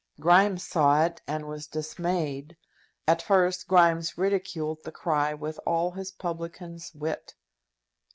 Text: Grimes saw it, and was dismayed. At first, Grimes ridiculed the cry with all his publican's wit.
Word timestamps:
Grimes 0.19 0.63
saw 0.63 1.05
it, 1.05 1.21
and 1.27 1.47
was 1.47 1.67
dismayed. 1.67 2.57
At 3.07 3.21
first, 3.21 3.67
Grimes 3.67 4.17
ridiculed 4.17 4.79
the 4.83 4.91
cry 4.91 5.35
with 5.35 5.59
all 5.63 5.91
his 5.91 6.11
publican's 6.11 6.91
wit. 6.95 7.35